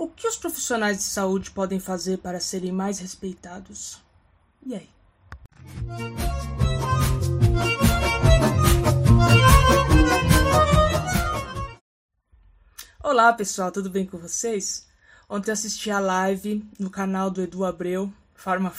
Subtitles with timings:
[0.00, 4.02] O que os profissionais de saúde podem fazer para serem mais respeitados?
[4.64, 4.88] E aí?
[13.04, 14.88] Olá pessoal, tudo bem com vocês?
[15.28, 18.72] Ontem assisti a live no canal do Edu Abreu, Farma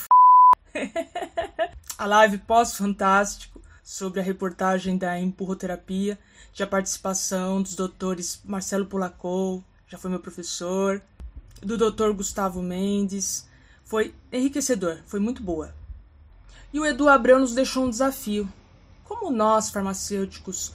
[1.99, 6.17] A live pós-fantástico sobre a reportagem da empurroterapia,
[6.51, 11.01] tinha participação dos doutores Marcelo Pulacou, já foi meu professor,
[11.61, 12.13] do Dr.
[12.13, 13.45] Gustavo Mendes.
[13.83, 15.75] Foi enriquecedor, foi muito boa.
[16.71, 18.47] E o Edu Abreu nos deixou um desafio.
[19.03, 20.71] Como nós, farmacêuticos,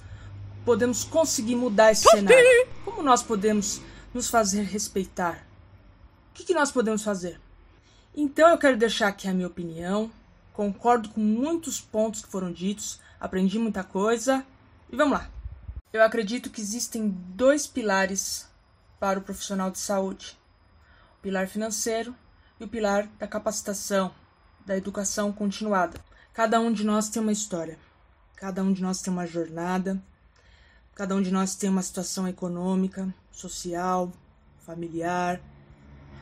[0.66, 2.68] podemos conseguir mudar esse cenário?
[2.84, 3.80] Como nós podemos
[4.12, 5.46] nos fazer respeitar?
[6.30, 7.40] O que, que nós podemos fazer?
[8.14, 10.10] Então eu quero deixar aqui a minha opinião.
[10.52, 14.44] Concordo com muitos pontos que foram ditos, aprendi muita coisa.
[14.92, 15.30] E vamos lá.
[15.90, 18.45] Eu acredito que existem dois pilares
[18.98, 20.38] para o profissional de saúde
[21.26, 22.14] pilar financeiro
[22.60, 24.14] e o pilar da capacitação,
[24.64, 26.00] da educação continuada.
[26.32, 27.76] Cada um de nós tem uma história,
[28.36, 30.00] cada um de nós tem uma jornada,
[30.94, 34.12] cada um de nós tem uma situação econômica, social,
[34.60, 35.40] familiar.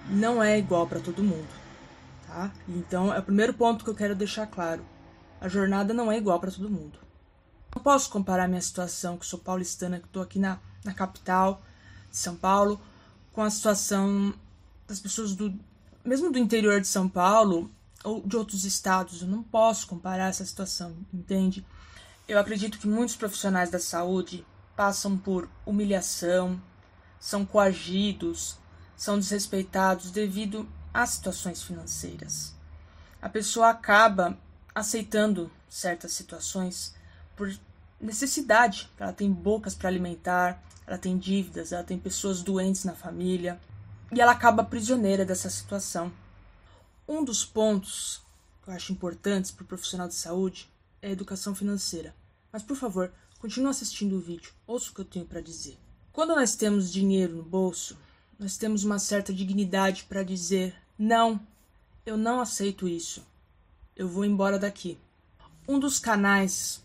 [0.08, 1.48] Não é igual para todo mundo,
[2.26, 2.50] tá?
[2.66, 4.82] Então, é o primeiro ponto que eu quero deixar claro.
[5.38, 6.98] A jornada não é igual para todo mundo.
[7.76, 11.62] Não posso comparar minha situação, que sou paulistana, que estou aqui na, na capital
[12.14, 12.80] de São Paulo,
[13.32, 14.32] com a situação
[14.86, 15.52] das pessoas do
[16.04, 17.68] mesmo do interior de São Paulo
[18.04, 19.20] ou de outros estados.
[19.20, 21.66] Eu não posso comparar essa situação, entende?
[22.28, 26.62] Eu acredito que muitos profissionais da saúde passam por humilhação,
[27.18, 28.58] são coagidos,
[28.96, 32.54] são desrespeitados devido às situações financeiras.
[33.20, 34.38] A pessoa acaba
[34.72, 36.94] aceitando certas situações
[37.34, 37.52] por
[38.04, 38.90] necessidade.
[38.98, 43.58] Ela tem bocas para alimentar, ela tem dívidas, ela tem pessoas doentes na família,
[44.12, 46.12] e ela acaba prisioneira dessa situação.
[47.08, 48.22] Um dos pontos
[48.62, 50.70] que eu acho importantes para o profissional de saúde
[51.02, 52.14] é a educação financeira.
[52.52, 55.78] Mas, por favor, continue assistindo o vídeo, ouça o que eu tenho para dizer.
[56.12, 57.98] Quando nós temos dinheiro no bolso,
[58.38, 61.40] nós temos uma certa dignidade para dizer: não,
[62.06, 63.26] eu não aceito isso,
[63.96, 64.98] eu vou embora daqui.
[65.66, 66.83] Um dos canais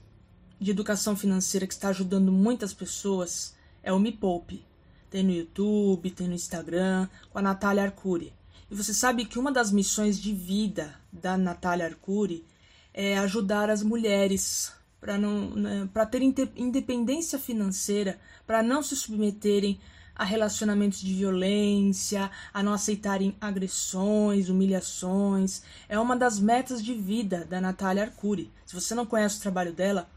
[0.59, 4.65] de educação financeira que está ajudando muitas pessoas é o Me Poupe.
[5.09, 8.33] Tem no YouTube, tem no Instagram, com a Natália Arcuri.
[8.69, 12.45] E você sabe que uma das missões de vida da Natália Arcuri
[12.93, 19.79] é ajudar as mulheres para não né, para ter independência financeira, para não se submeterem
[20.13, 25.63] a relacionamentos de violência, a não aceitarem agressões, humilhações.
[25.87, 28.51] É uma das metas de vida da Natália Arcuri.
[28.65, 30.09] Se você não conhece o trabalho dela,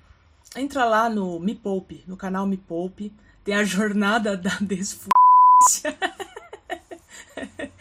[0.56, 3.12] entra lá no Me Poupe, no canal Me Poupe
[3.44, 5.98] tem a jornada da desfúcia.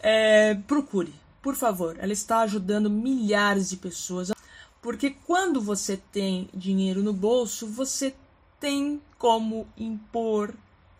[0.00, 1.96] é, procure, por favor.
[1.98, 4.32] Ela está ajudando milhares de pessoas.
[4.80, 8.14] Porque quando você tem dinheiro no bolso, você
[8.60, 10.54] tem como impor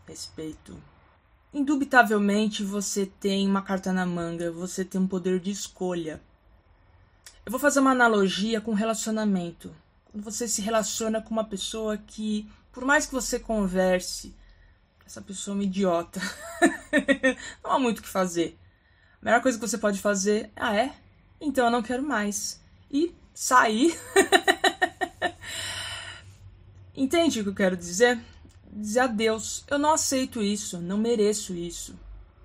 [0.07, 0.77] respeito.
[1.53, 6.21] Indubitavelmente você tem uma carta na manga, você tem um poder de escolha.
[7.45, 9.71] Eu vou fazer uma analogia com relacionamento.
[10.15, 14.35] Você se relaciona com uma pessoa que por mais que você converse,
[15.07, 16.21] essa pessoa é uma idiota.
[17.63, 18.59] não há muito o que fazer.
[19.23, 20.93] A melhor coisa que você pode fazer, ah é?
[21.41, 22.61] Então eu não quero mais.
[22.91, 23.97] E sair.
[26.97, 28.21] Entende o que eu quero dizer?
[28.73, 29.65] Dizer adeus.
[29.69, 31.97] Eu não aceito isso, não mereço isso.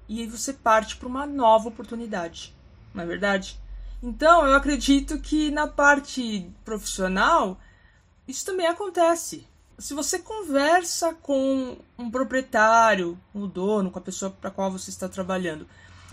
[0.07, 2.53] E aí você parte para uma nova oportunidade.
[2.93, 3.59] Não é verdade?
[4.01, 7.59] Então eu acredito que na parte profissional
[8.27, 9.47] isso também acontece
[9.79, 14.89] se você conversa com um proprietário, o um dono, com a pessoa para qual você
[14.89, 15.65] está trabalhando,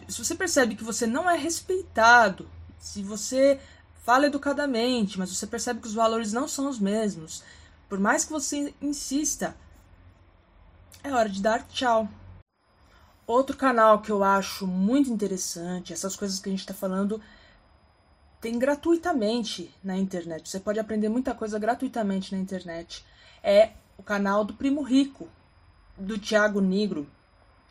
[0.09, 2.49] se você percebe que você não é respeitado,
[2.79, 3.61] se você
[4.05, 7.43] fala educadamente, mas você percebe que os valores não são os mesmos,
[7.89, 9.57] por mais que você insista,
[11.03, 12.09] é hora de dar tchau.
[13.27, 17.21] Outro canal que eu acho muito interessante, essas coisas que a gente está falando,
[18.47, 20.49] tem gratuitamente na internet.
[20.49, 23.05] Você pode aprender muita coisa gratuitamente na internet
[23.43, 25.29] é o canal do Primo Rico,
[25.99, 27.09] do Tiago Negro,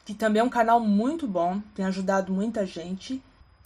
[0.04, 3.24] que também é um canal muito bom, tem ajudado muita gente.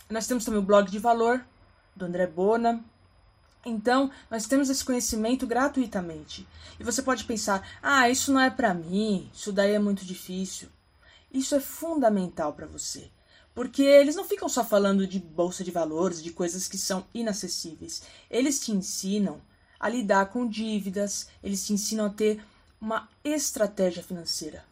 [0.07, 1.43] Nós temos também o blog de valor
[1.95, 2.79] do André Bona.
[3.65, 6.47] Então, nós temos esse conhecimento gratuitamente.
[6.79, 10.69] E você pode pensar: "Ah, isso não é para mim, isso daí é muito difícil".
[11.33, 13.09] Isso é fundamental para você.
[13.59, 18.03] Porque eles não ficam só falando de bolsa de valores, de coisas que são inacessíveis.
[18.29, 19.41] Eles te ensinam
[19.77, 22.41] a lidar com dívidas, eles te ensinam a ter
[22.79, 24.63] uma estratégia financeira,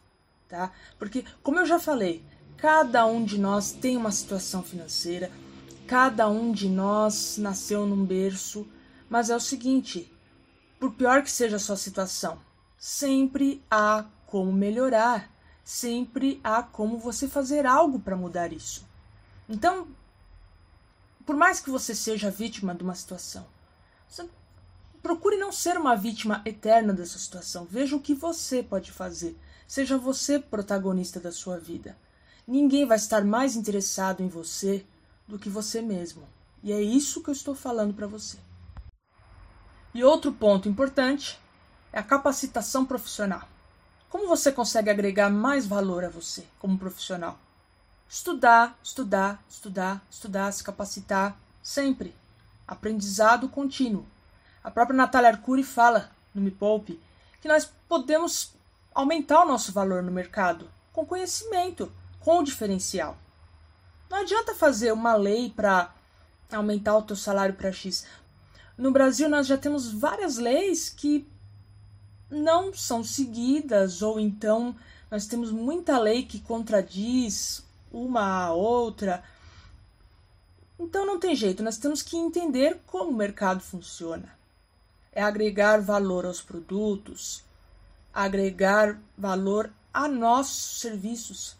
[0.47, 0.71] tá?
[0.97, 2.23] Porque, como eu já falei,
[2.57, 5.31] Cada um de nós tem uma situação financeira,
[5.85, 8.67] cada um de nós nasceu num berço,
[9.07, 10.11] mas é o seguinte:
[10.79, 12.39] por pior que seja a sua situação,
[12.75, 15.29] sempre há como melhorar,
[15.67, 18.87] sempre há como você fazer algo para mudar isso.
[19.49, 19.85] Então,
[21.25, 23.45] por mais que você seja vítima de uma situação,
[25.03, 27.67] procure não ser uma vítima eterna dessa situação.
[27.69, 29.37] Veja o que você pode fazer.
[29.67, 31.97] Seja você protagonista da sua vida.
[32.47, 34.85] Ninguém vai estar mais interessado em você
[35.27, 36.23] do que você mesmo.
[36.63, 38.37] E é isso que eu estou falando para você.
[39.93, 41.37] E outro ponto importante
[41.91, 43.56] é a capacitação profissional.
[44.09, 47.37] Como você consegue agregar mais valor a você como profissional?
[48.07, 52.15] Estudar, estudar, estudar, estudar, se capacitar, sempre.
[52.65, 54.05] Aprendizado contínuo.
[54.63, 57.01] A própria Natália Arcuri fala no Me Poupe
[57.41, 58.53] que nós podemos
[58.93, 63.17] aumentar o nosso valor no mercado com conhecimento, com o diferencial.
[64.09, 65.93] Não adianta fazer uma lei para
[66.51, 68.07] aumentar o teu salário para X.
[68.77, 71.27] No Brasil, nós já temos várias leis que
[72.29, 74.75] não são seguidas, ou então
[75.09, 79.23] nós temos muita lei que contradiz uma a outra.
[80.79, 84.37] Então não tem jeito, nós temos que entender como o mercado funciona.
[85.11, 87.43] É agregar valor aos produtos,
[88.13, 91.55] agregar valor a nossos serviços.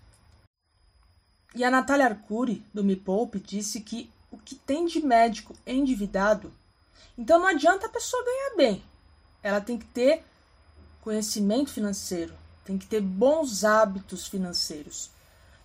[1.56, 6.54] E a Natália Arcuri, do Me Poupe, disse que o que tem de médico endividado
[7.18, 8.84] então não adianta a pessoa ganhar bem.
[9.42, 10.24] Ela tem que ter
[11.08, 12.34] conhecimento financeiro,
[12.66, 15.10] tem que ter bons hábitos financeiros.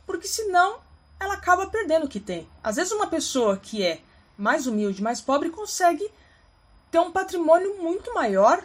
[0.07, 0.79] Porque senão
[1.19, 2.49] ela acaba perdendo o que tem.
[2.63, 4.01] Às vezes uma pessoa que é
[4.39, 6.09] mais humilde, mais pobre consegue
[6.93, 8.65] ter um patrimônio muito maior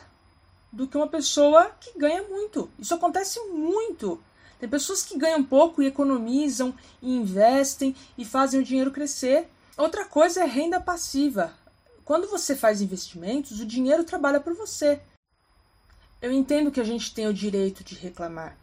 [0.71, 2.69] do que uma pessoa que ganha muito.
[2.77, 4.21] Isso acontece muito.
[4.59, 9.49] Tem pessoas que ganham pouco e economizam, e investem e fazem o dinheiro crescer.
[9.75, 11.55] Outra coisa é renda passiva.
[12.05, 15.01] Quando você faz investimentos, o dinheiro trabalha por você.
[16.19, 18.57] Eu entendo que a gente tem o direito de reclamar,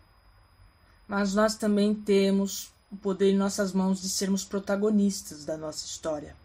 [1.07, 6.37] mas nós também temos o poder em nossas mãos de sermos protagonistas da nossa história.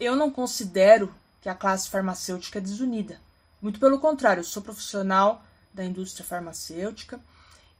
[0.00, 3.20] Eu não considero que a classe farmacêutica é desunida.
[3.60, 7.20] Muito pelo contrário, eu sou profissional da indústria farmacêutica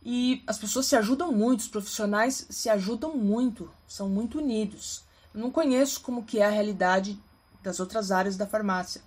[0.04, 5.04] e as pessoas se ajudam muito, os profissionais se ajudam muito, são muito unidos.
[5.32, 7.18] Eu não conheço como que é a realidade
[7.62, 9.00] das outras áreas da farmácia.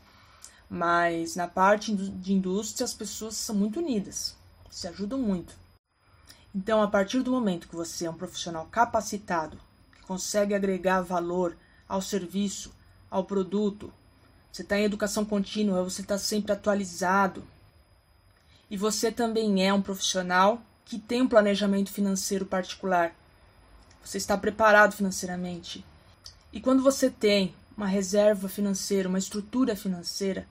[0.69, 4.35] Mas na parte de indústria as pessoas são muito unidas,
[4.69, 5.55] se ajudam muito.
[6.53, 9.59] Então, a partir do momento que você é um profissional capacitado,
[9.93, 11.57] que consegue agregar valor
[11.87, 12.73] ao serviço,
[13.11, 13.93] ao produto,
[14.51, 17.45] você está em educação contínua, você está sempre atualizado.
[18.69, 23.13] E você também é um profissional que tem um planejamento financeiro particular.
[24.01, 25.83] Você está preparado financeiramente.
[26.53, 30.47] E quando você tem uma reserva financeira, uma estrutura financeira,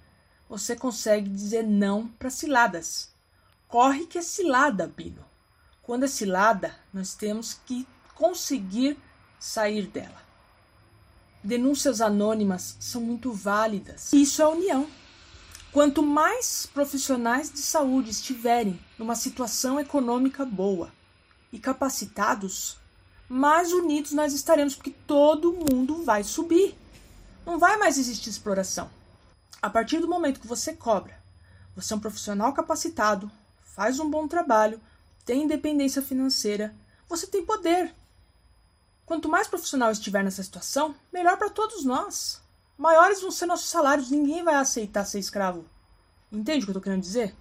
[0.49, 3.11] você consegue dizer não para ciladas.
[3.69, 5.25] Corre que é cilada, Bino.
[5.83, 8.97] Quando é cilada, nós temos que conseguir
[9.39, 10.23] sair dela.
[11.43, 14.13] Denúncias anônimas são muito válidas.
[14.13, 14.89] Isso é união.
[15.73, 20.93] Quanto mais profissionais de saúde estiverem numa situação econômica boa
[21.53, 22.79] e capacitados,
[23.29, 26.77] mais unidos nós estaremos, porque todo mundo vai subir
[27.45, 28.91] não vai mais existir exploração.
[29.65, 31.19] A partir do momento que você cobra,
[31.75, 33.31] você é um profissional capacitado,
[33.63, 34.79] faz um bom trabalho,
[35.25, 36.75] tem independência financeira,
[37.09, 37.95] você tem poder.
[39.07, 42.43] Quanto mais profissional estiver nessa situação, melhor para todos nós.
[42.77, 45.65] Maiores vão ser nossos salários, ninguém vai aceitar ser escravo.
[46.31, 47.35] Entende o que eu estou querendo dizer?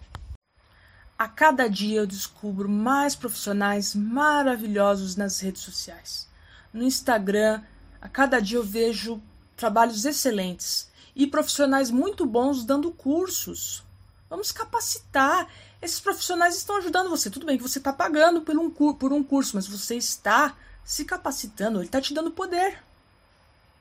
[1.19, 6.29] A cada dia eu descubro mais profissionais maravilhosos nas redes sociais.
[6.71, 7.61] No Instagram,
[7.99, 9.21] a cada dia eu vejo
[9.57, 13.83] trabalhos excelentes e profissionais muito bons dando cursos.
[14.29, 15.47] Vamos capacitar.
[15.81, 17.29] Esses profissionais estão ajudando você.
[17.29, 21.05] Tudo bem que você está pagando por um, por um curso, mas você está se
[21.05, 22.83] capacitando, ele está te dando poder.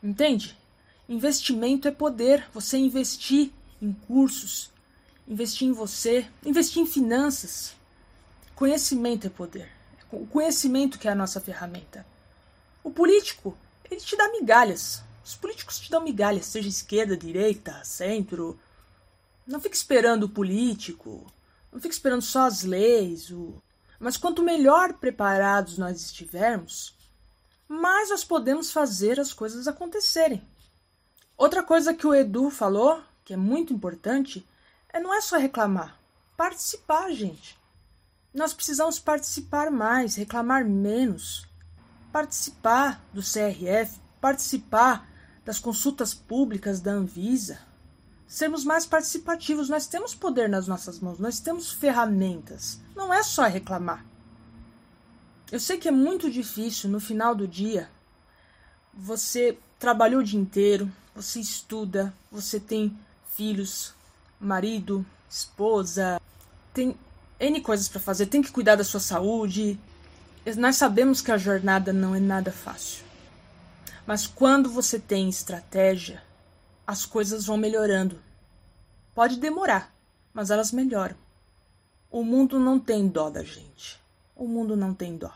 [0.03, 0.59] Entende?
[1.09, 2.47] Investimento é poder.
[2.53, 4.71] Você investir em cursos,
[5.27, 7.75] investir em você, investir em finanças.
[8.55, 9.71] Conhecimento é poder.
[10.11, 12.07] O conhecimento que é a nossa ferramenta.
[12.85, 13.57] O político,
[13.91, 15.03] ele te dá migalhas.
[15.25, 18.59] Os políticos te dão migalhas, seja esquerda, direita, centro.
[19.47, 21.27] Não fique esperando o político,
[21.71, 23.31] não fique esperando só as leis.
[23.31, 23.63] O...
[23.99, 26.97] Mas quanto melhor preparados nós estivermos,
[27.69, 30.47] mais nós podemos fazer as coisas acontecerem.
[31.37, 34.47] Outra coisa que o Edu falou, que é muito importante,
[34.93, 35.99] é não é só reclamar,
[36.37, 37.59] participar, gente.
[38.35, 41.47] Nós precisamos participar mais, reclamar menos,
[42.13, 45.09] participar do CRF, participar
[45.45, 47.59] das consultas públicas da Anvisa,
[48.27, 49.69] sermos mais participativos.
[49.69, 52.81] Nós temos poder nas nossas mãos, nós temos ferramentas.
[52.95, 54.05] Não é só reclamar.
[55.51, 57.91] Eu sei que é muito difícil no final do dia.
[58.95, 62.97] Você trabalhou o dia inteiro, você estuda, você tem
[63.35, 63.93] filhos,
[64.41, 66.21] marido, esposa,
[66.73, 66.97] tem
[67.39, 69.79] N coisas para fazer, tem que cuidar da sua saúde.
[70.57, 73.05] Nós sabemos que a jornada não é nada fácil.
[74.07, 76.23] Mas quando você tem estratégia,
[76.87, 78.21] as coisas vão melhorando.
[79.15, 79.95] Pode demorar,
[80.35, 81.17] mas elas melhoram.
[82.11, 84.01] O mundo não tem dó da gente.
[84.35, 85.33] O mundo não tem dó.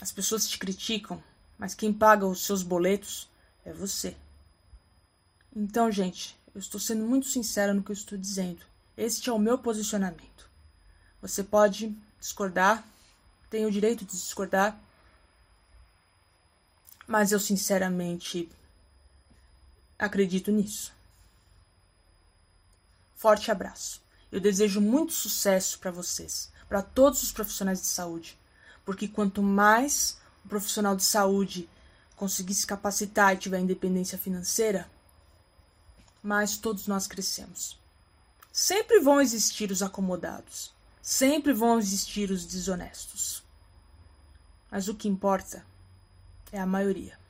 [0.00, 1.22] As pessoas te criticam,
[1.58, 3.28] mas quem paga os seus boletos
[3.64, 4.16] é você.
[5.54, 8.64] Então, gente, eu estou sendo muito sincera no que eu estou dizendo.
[8.96, 10.50] Este é o meu posicionamento.
[11.20, 12.84] Você pode discordar,
[13.50, 14.78] tem o direito de discordar,
[17.06, 18.48] mas eu sinceramente
[19.98, 20.92] acredito nisso.
[23.14, 24.02] Forte abraço.
[24.30, 28.38] Eu desejo muito sucesso para vocês, para todos os profissionais de saúde,
[28.84, 31.68] porque quanto mais o profissional de saúde
[32.16, 34.90] conseguir se capacitar e tiver independência financeira,
[36.22, 37.78] mais todos nós crescemos.
[38.52, 43.42] Sempre vão existir os acomodados, sempre vão existir os desonestos.
[44.70, 45.64] Mas o que importa
[46.54, 47.23] é a maioria.